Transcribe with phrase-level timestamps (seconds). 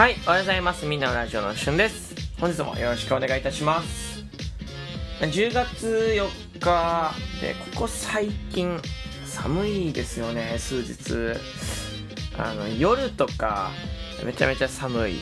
[0.00, 0.86] はい、おはようございます。
[0.86, 2.14] みんなのラジオのしゅんです。
[2.40, 4.24] 本日もよろしくお願いいたします。
[5.20, 7.12] 10月4日
[7.42, 8.80] で、ここ最近
[9.26, 11.38] 寒いですよね、数日。
[12.38, 13.72] あの、夜とか、
[14.24, 15.20] めちゃめちゃ寒いで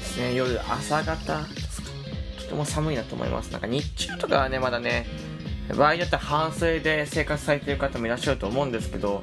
[0.00, 0.34] すね。
[0.34, 1.90] 夜、朝方ですか。
[2.38, 3.52] とても寒いなと思います。
[3.52, 5.06] なんか日中とかはね、まだね、
[5.76, 9.22] 場合によっては半袖で生活されている方もいらっしゃると思うんですけど、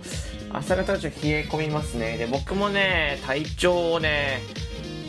[0.53, 2.17] 朝方はちょっと冷え込みますね。
[2.17, 4.41] で、僕もね、体調をね、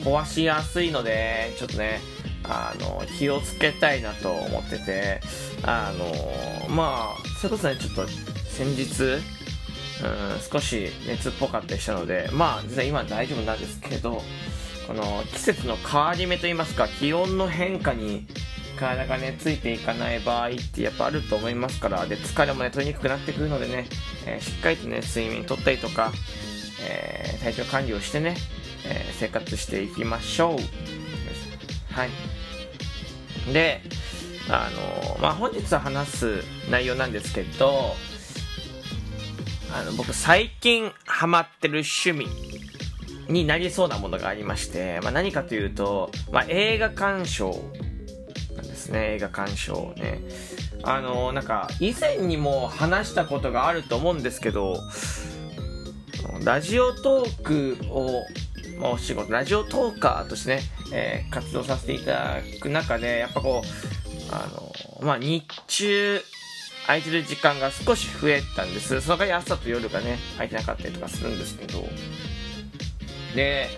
[0.04, 2.00] 壊しやすいので、ちょっとね、
[2.44, 5.20] あの、気をつけたいなと思ってて、
[5.62, 8.06] あの、まあ、それこそね、ちょっと
[8.48, 9.20] 先日、うん、
[10.50, 14.22] 少し熱っぽかったりしたので、まあ、実は今大丈夫なんですけど、
[14.86, 18.26] この季節の変わり目といいますか、気温の変化に
[18.82, 23.86] 体がね、ついていかない場合ってやっぱあると思いますから、で、疲れもね、取りにくくなってくるのでね、
[24.26, 26.12] えーしっかりとね、睡眠とったりとか、
[26.86, 28.36] えー体調管理をしてね、
[28.84, 31.92] えー生活していきましょう。
[31.94, 33.52] はい。
[33.52, 33.80] で、
[34.48, 37.94] あのまあ、本日話す内容なんですけど、
[39.72, 42.26] あの、僕最近ハマってる趣味
[43.28, 47.62] になりそうなものがありまして、まあ、何かというと、まあ、映画鑑賞
[48.82, 50.20] ですね、映画鑑賞ね。
[50.82, 54.78] あの、なんか、以前にも話したことがあると思うんですけど、
[56.44, 58.24] ラジオトークを、
[58.82, 64.48] お仕事、ラジオトーカーとしてね、えー活動させていただく中で、やっぱこう、あ
[65.00, 66.20] の、まあ、日中、
[66.86, 69.00] 空いてる時間が少し増えたんです。
[69.00, 71.84] その代わり朝と夜がね、空いてなかったりとかするんですけど、
[73.36, 73.68] で、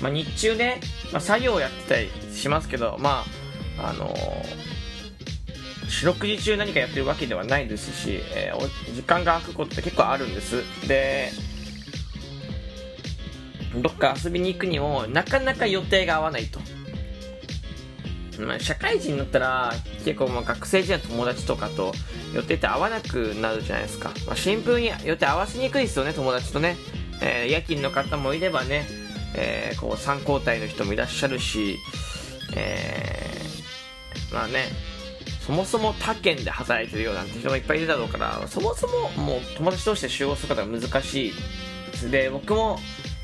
[0.00, 0.80] まあ、日中ね、
[1.12, 3.41] まあ、作業をやってたりしますけど、まあ、
[3.78, 4.14] あの
[5.88, 10.62] 四六時中何かやってるわけではないですし、えー時間が空くことって結構あるんです。
[10.88, 11.30] で、
[13.80, 16.60] どっか遊びに行くにも、なかなか予定が合わないと。
[18.40, 19.72] まあ、社会人になったら、
[20.04, 21.92] 結構まあ学生時代の友達とかと
[22.34, 24.10] 予定って合わなくなるじゃないですか。
[24.26, 26.76] まあ、シンプルに予定合わせにくいですよね、友達とね。
[27.20, 28.86] えー夜勤の方もいればね、
[29.34, 31.78] えーこう3交代の人もいらっしゃるし、
[32.56, 33.21] えー
[34.32, 34.68] まあね、
[35.46, 41.32] そもそも他県で働いてるようなんて人もいっぱいいるだろうから、そもそももう友達同士で集合することが難しい
[41.90, 42.10] です。
[42.10, 42.78] で、僕も、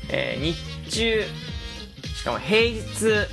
[0.09, 1.23] えー日中、
[2.15, 3.27] しかも平日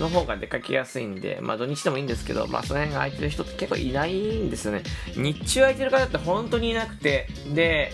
[0.00, 4.82] の方が出かけやすいんで、まあ土日でもいいんですけど、まあその辺が空いてる人って結構いないんですよね。
[5.16, 7.92] 日中空いてる方って本当にいなくて、で、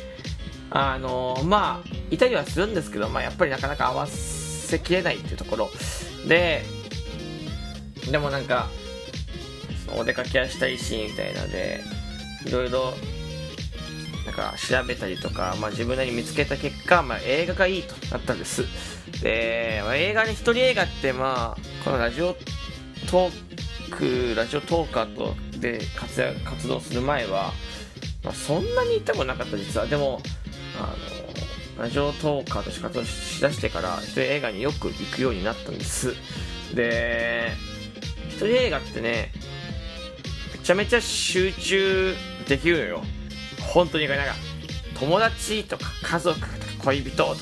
[0.70, 5.70] あのまあ、いたりはするんですけど、まあやっぱりなかなか合わせきれないっていうところ。
[6.26, 6.62] で、
[8.10, 8.68] でもなんか、
[9.96, 11.82] お出かけはしたいし、みたいなので、
[12.46, 12.94] いろいろ、
[14.26, 18.64] なんか調べたりとか、まあ自分なりに見つけた結果、まあ映画がいいとなったんです。
[19.22, 22.36] で、まあ、映画ね、一人映画ってまあ、このラジオ
[23.10, 27.52] トーク、ラジオトーカーとで活躍活動する前は、
[28.22, 29.86] まあそんなに行ったことなかった実は。
[29.86, 30.20] でも、
[30.78, 30.94] あ
[31.78, 36.14] の、ラジオトーカーとして活動しだしてから、一人映画によく行くようになったんです。
[36.74, 37.52] で、
[38.28, 39.32] 一人映画ってね、
[40.62, 42.15] ちゃめちゃ集中
[42.48, 43.03] できるのよ。
[43.72, 44.34] 本当になんか、
[44.98, 46.53] 友達とか家族とか
[46.84, 47.41] 恋人とかと、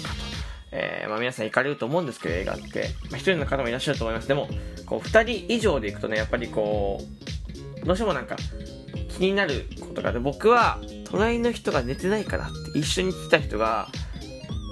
[0.72, 2.90] えーまあ皆さん行かれると思うんですけど、映画って。
[3.10, 4.28] まあ一人の方もいらっしゃると思います。
[4.28, 4.48] でも、
[4.86, 7.00] こう二人以上で行くとね、やっぱりこ
[7.82, 8.36] う、どうしてもなんか
[9.08, 13.88] 気になることがあって、僕は隣の人が寝てないからって一緒に来た人が、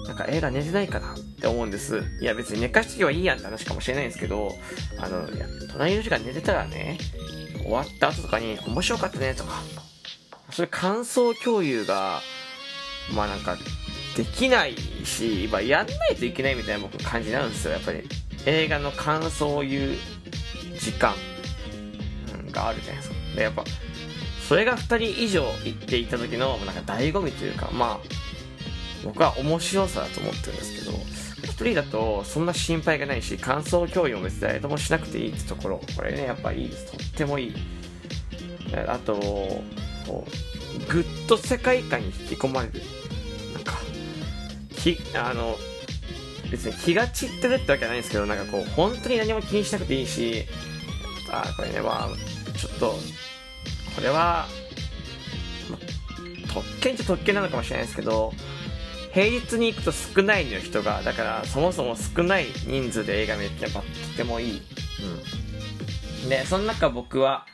[0.07, 2.03] なんか映画寝てないかなって思うんです。
[2.21, 4.53] いや別に寝かしとけばいいやんって話かもしれないんですけど、
[4.99, 6.99] あの、いや、隣の人が寝てたらね、
[7.67, 9.61] 終わった後とかに面白かったねとか、
[10.51, 12.21] そういう感想共有が、
[13.15, 13.57] まあなんか、
[14.17, 17.73] できないし、まあやんないといけないみたいな僕感じになるんですよ。
[17.73, 18.03] やっぱり
[18.47, 19.97] 映画の感想を言う
[20.79, 21.15] 時間、
[22.57, 23.15] があるじゃないですか。
[23.37, 23.65] で、やっぱ、
[24.49, 28.26] それが2人以上行っていた時の、なんか醍醐味というか、まあ、
[29.07, 30.93] 僕は面白さだと思ってるんですけど、
[31.45, 36.93] 一人だとそんな心配がないし、感想共有も別に誰ともしなくていいってところ、これね、やっぱいいです。
[36.93, 37.55] とってもいい。
[38.87, 42.83] あと、こう、ぐっと世界観に引き込まれる。
[43.55, 43.75] なんか、
[44.77, 45.57] き、あの、
[46.51, 50.45] 別に気が散ってるってわけじゃないんですけど、なんかこう、本当に何も気にしなくていいし、
[51.31, 52.99] あ、これね、まあ、ちょっと、
[53.95, 54.47] これは、
[56.53, 58.33] 特権っちゃ特権なのかもしれないですけど、
[59.17, 61.03] 平日に行くと少ないのよ、人が。
[61.03, 64.63] だから、そもそも少ない人数で映画見るってやっぱとてもいい。
[66.23, 66.29] うん。
[66.29, 67.47] で、その中僕は、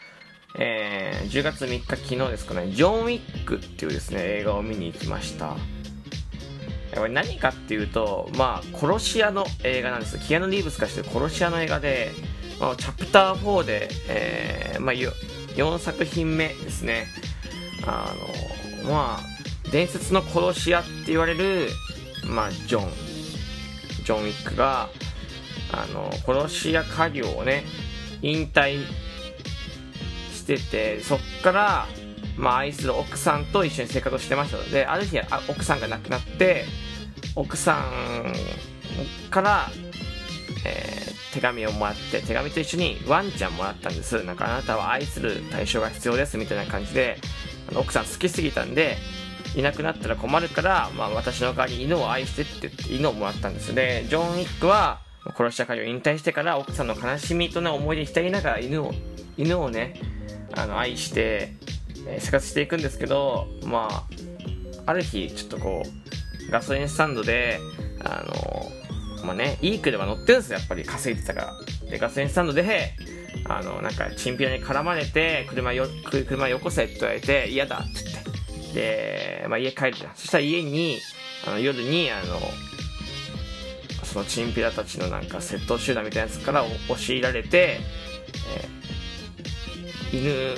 [0.59, 5.55] えー、10月3日昨日ですかね、ジョン・ウィックっていうですね、映画を見に行きました。
[6.97, 12.11] これ何かっていうと、まあ、殺し屋の映画なんですキアヌ・リーブスがしてる殺し屋の映画で、
[12.59, 17.07] まあ、チャプター4で、えーまあ、4作品目ですね。
[17.87, 18.13] あ
[18.83, 19.32] の、まあ、
[19.71, 21.69] 伝説の殺し屋って言われる、
[22.27, 22.91] まあ、ジョン、
[24.05, 24.89] ジョン・ウィックが、
[25.73, 27.65] あの、殺し屋家業をね、
[28.23, 28.85] 引退
[30.33, 31.87] してて、そっから、
[32.37, 36.65] まあ、愛する奥さんと一緒に生活をしてましたので、ある日、あ奥さんが亡くなって、
[37.35, 39.71] 奥さんから、
[40.65, 44.23] えー、手紙をもらって、手紙と一緒にワンちゃんもらったんです。
[44.25, 47.19] なんかあなたは愛する対象が必要ですみたいな感じで、
[47.75, 48.97] 奥さん好きすぎたんで、
[49.57, 55.01] いなくなったら困るから、まあ、私の代わりに犬を愛してって言って犬をもらったんですでジョン・ウィックは
[55.37, 58.93] 殺した家を引退してから奥さんの悲しみとね思い出浸りながら犬を
[59.37, 60.01] 犬をね
[60.55, 61.55] あの愛して、
[62.07, 64.05] え、生活していくんですけどまあ
[64.87, 65.83] ある日ちょっとこ
[66.49, 67.59] うガソリンスタンドで
[68.05, 70.59] あのまあねいい車乗ってるんですよ。
[70.59, 71.41] やっぱり稼いでたか
[71.83, 71.91] ら。
[71.91, 72.93] でガソリンスタンドで
[73.45, 75.87] あのなんかチンピラに絡まれて車よ
[76.27, 78.22] 車よこせって言われて嫌だって言って。
[78.75, 80.13] で、まあ、家帰るじゃん。
[80.17, 80.99] そしたら家に
[81.47, 82.41] あの夜にあの
[84.05, 87.81] そのチンピラたちのなんか窃盗集団みたいなやつから押し入られて、
[90.13, 90.57] えー、犬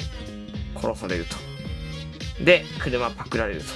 [0.80, 1.36] 殺されると。
[2.42, 3.66] で車パクられると、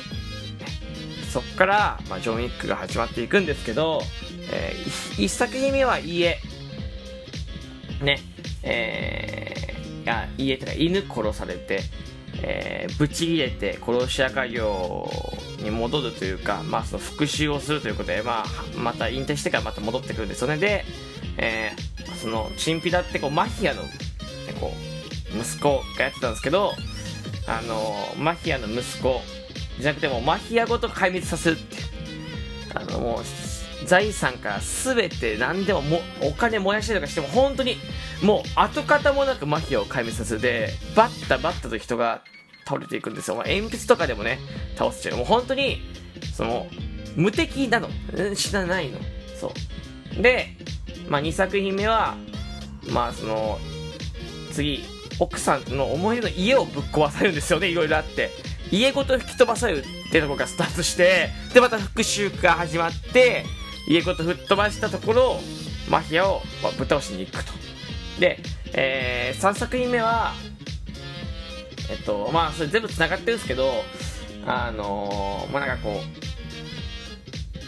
[1.31, 4.02] そっから、まあ、ジョン・ウィックが始まっていくんですけど、
[4.52, 6.38] えー、一作品目は家。
[8.02, 8.19] ね。
[8.64, 11.82] えー、いや家ってか犬殺されて。
[12.43, 15.11] えー、ブチ切れて殺し屋家業
[15.62, 18.46] に戻るというか、まあ、その復讐をするということで、まあ、
[18.76, 20.56] また引退してからまた戻ってくるんですよね。
[20.56, 20.85] で、
[21.37, 23.82] えー、そのチンピラってこうマフィアの、
[24.61, 24.73] こ
[25.35, 26.73] う息子がやってたんですけど
[27.46, 29.20] あのマフィアの息子
[29.79, 31.76] じゃなくてもマフィアごと壊滅させるって
[32.75, 37.76] あのもう財産から全て何でももお金燃やしたりとかしても本当に
[38.22, 42.22] もう跡形もなくマフィアを壊滅させてバッタバッタと人が
[42.66, 44.38] 倒れていくんですよ、まあ、鉛筆とかでもね
[44.76, 45.16] 倒すちゃう。
[45.16, 45.80] もう本当に
[46.34, 46.66] その
[47.16, 47.88] 無敵なの。
[48.34, 48.98] 死なないの。
[49.38, 49.52] そ
[50.18, 50.22] う。
[50.22, 50.56] で、
[51.08, 52.16] まあ、2作品目は
[52.90, 53.58] まあその
[54.52, 54.84] 次
[55.20, 57.68] 奥さんの思い出の家をぶっ壊されるんですよね。
[57.68, 58.30] いろいろあって。
[58.70, 63.44] 家ごと吹き飛ばされるってとこがスタートしてでまた復讐が始まって
[63.86, 65.40] 家ごと吹っ飛ばしたところ
[65.88, 66.42] マフィアを
[66.76, 67.67] ぶっ倒しに行くと。
[68.18, 68.38] で、
[68.74, 70.32] えー、3作品目は、
[71.90, 73.70] えっと、まあ、それ全部繋がってるんですけど、
[74.46, 76.00] あのー、まあ、なんかこ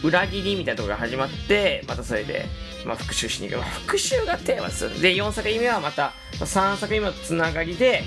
[0.03, 2.45] う、裏切りみたいなところが始まって、またそれで、
[2.85, 3.61] まあ、復讐しに行く。
[3.61, 8.03] まあ、復讐がテーマですよで、4作品目はまた、3作品目のつながりで、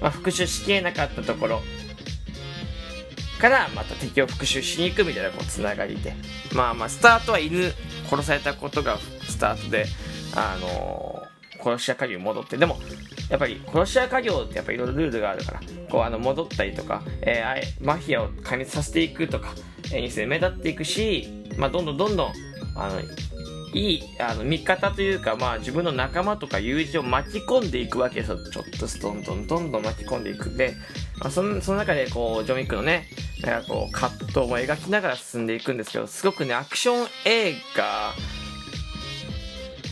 [0.00, 1.62] まあ、復讐しきれなかったところ。
[3.40, 6.14] からまた敵を復讐しに行くみたいなこうつながりで。
[6.54, 7.72] まあまあスタートは犬
[8.08, 9.86] 殺されたことがスタートで
[10.36, 11.19] あの
[11.62, 12.78] 殺し屋家業戻ってでも
[13.28, 15.60] やっぱり殺し屋家業ってやっぱいろいろルールがあるから
[15.90, 19.54] こうあの戻ったりとか、えー、マフィアを壊滅させていくとか、
[19.92, 22.32] えー、に目立っていくし、まあ、どんどんどんどん
[22.76, 23.00] あの
[23.72, 28.38] いいあの味方というか、まあ、自分の仲間とか友人を巻き込んでいくわけですよ。
[28.50, 30.48] ちょっとどんどんどんどん巻き込んでいく。
[30.48, 30.74] んで、
[31.20, 33.06] まあ、そのその中でこうジョン・ウィックのね
[33.42, 38.12] なんかこう葛藤も描きながら進んでいくんですけどすごくねアクション映画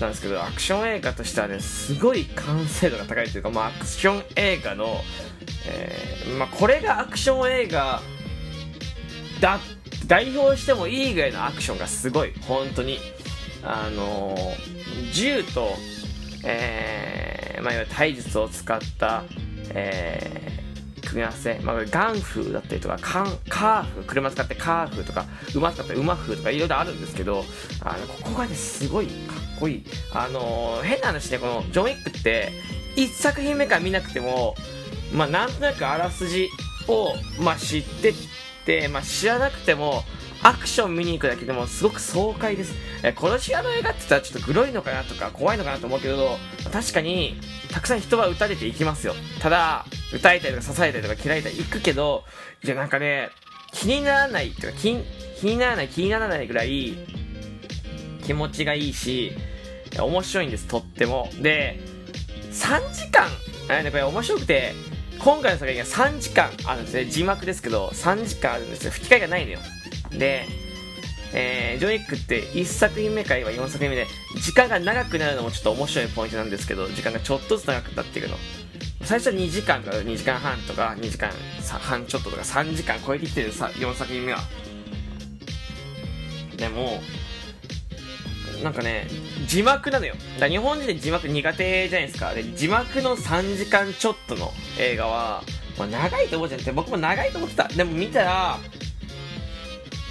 [0.00, 5.00] なんですけどアクション映画としてはねすごい完成度が高いというか、まあ、アクション映画の、
[5.66, 8.00] えー、まあ、これがアクション映画
[9.40, 9.58] だ
[10.06, 12.98] 代表してもいいぐらいのアクションがすごい本当に。
[13.62, 15.74] あのー、銃と、
[16.44, 19.24] えーまあ、いわゆる体術を使った、
[19.70, 20.58] え
[21.08, 25.24] 組み合わせ、まあ、ガンフーだったりとかカンカーフ車使ってカーフーとか
[25.54, 27.44] 馬使って馬風とかいろいろあるんですけど
[27.82, 29.08] あのここがねすごい
[29.58, 32.52] こいいあのー、変な話ねこのジョン・ウィックって
[32.96, 34.54] 1作品目から見なくても
[35.12, 36.48] まあなんとなくあらすじ
[36.88, 38.14] を、まあ、知ってっ
[38.64, 40.02] て、まあ、知らなくても
[40.42, 42.74] アクション見に行くだけでもすごく爽快です。
[43.02, 46.38] え殺し屋の映画って言ったらちょっとグロいのかなとか怖いのかなと思うけど、
[46.72, 47.40] 確かに
[47.72, 49.14] たくさん人は撃たれていきますよ。
[49.40, 52.24] ただ、撃たれたりとか刺されたりとか切られたり行くけど、
[52.62, 53.30] いやなんかね、
[53.72, 54.96] 気にならないっていうか気、
[55.40, 56.96] 気にならない気にならないぐらい
[58.24, 59.32] 気持ちがいいし、
[59.98, 61.30] 面白いんです、とっても。
[61.40, 61.80] で、
[62.52, 63.28] 3時間、
[63.68, 64.74] あね、これ面白くて、
[65.18, 67.04] 今回の作品が3時間あるんですね。
[67.06, 68.90] 字幕ですけど、3時間あるんですよ。
[68.92, 69.58] 吹き替えがないのよ。
[70.10, 70.46] で、
[71.34, 74.06] えー、ジョニックって1作品目か今4作品目で
[74.40, 78.36] 時間が長くなるのもちょっと面白いポイントなんですけど時間がちょっとずつ長くなっていくの
[79.02, 81.30] 最初は2時間か2時間半とか2時間
[81.80, 84.38] 半ちょっととか3時間超えてきてる4作品目は
[86.56, 87.00] でも
[88.62, 89.06] なんかね
[89.46, 90.14] 字幕なのよ。
[90.38, 92.34] だ日本人で字幕苦手じゃないですか。
[92.34, 95.42] で字幕の3時間ちょっとの映画は、
[95.78, 97.68] まあ、長いと思うじゃんって僕も長いと思ってた。
[97.68, 98.58] でも見たら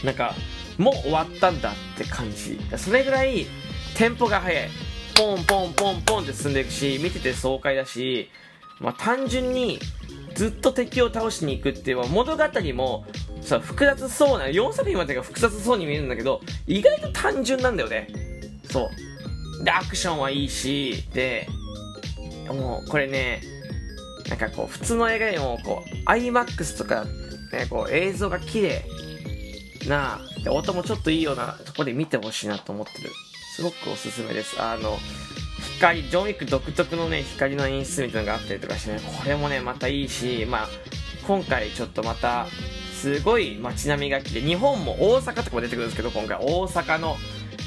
[0.03, 0.33] なんか
[0.77, 2.59] もう終わったんだって感じ。
[2.77, 3.47] それぐらい
[3.95, 4.69] テンポが速い。
[5.17, 8.29] ポンポンポンポンって進んでいくし見てて爽快だし、
[8.79, 9.79] まあ、単純に
[10.35, 12.43] ずっと敵を倒しに行くっていう物語
[12.75, 13.05] も
[13.41, 18.26] さ複雑そうな4作品までが複雑そうに見えるんだけど意外と単純なんだよね。
[18.69, 18.89] そ
[19.61, 19.63] う。
[19.63, 21.47] でアクションはいいしで
[22.47, 23.41] もうこれね
[24.29, 28.85] なんかこう普通の映画よりもこう iMAX とか、ね、こう映像が綺麗
[29.87, 33.09] なで音もちょっといいようなとこで見てほしいなと思ってる。
[33.55, 34.61] すごくおすすめです。
[34.61, 34.99] あの
[35.77, 40.67] 光ジョン・ウィック独特のね光の演出みたいなのがあったりとかしてねこれもねまたいいしまあ
[41.25, 42.47] 今回ちょっとまた
[42.93, 47.15] すごい街並みが来て日本も大阪とかも出てくるんですけど今回大阪の、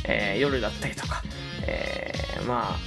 [0.05, 1.23] えー、夜だったりとか、
[1.67, 2.79] えー、まあ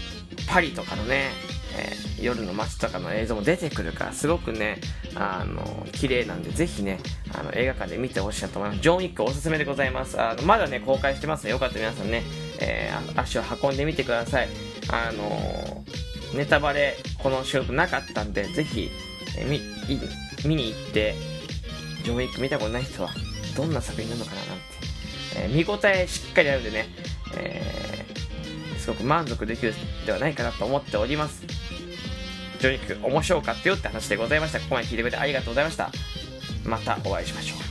[0.48, 1.30] パリとかのね、
[1.78, 4.80] えー、夜の街とかの映像も出てくるからすごくね
[5.16, 7.00] あの綺麗なんでぜひね
[7.34, 8.82] あの映画館で見てほしいなと思います。
[8.82, 10.20] ジョン・ウィックおすすめでございます。
[10.20, 12.24] あのまだね公開してますのでよかったら皆さんね、
[12.60, 14.50] えー、足を運んでみてください。
[14.90, 15.84] あの
[16.34, 18.90] ネタバレこの収録なかったんでぜひ、
[19.38, 19.62] えー、見
[20.46, 21.16] 見に行って
[22.04, 23.12] ジョン・ウィック見たことない人は
[23.56, 24.58] どんな作品なのかななん、
[25.36, 26.88] えー、見応えしっかりあるんでね、
[27.38, 29.74] えー、すごく満足できる
[30.06, 31.44] ではないかなと思っております。
[32.60, 34.60] ジョニ・ック面白かったよって話でございました。
[34.60, 35.92] ここまで聞いてくれてありがとうございました。
[36.66, 37.63] またお会いしましょう。